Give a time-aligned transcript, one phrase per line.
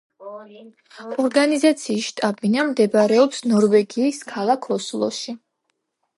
[1.23, 5.39] ორგანიზაციის შტაბ-ბინა მდებარეობს ნორვეგიის ქალაქ ოსლოში.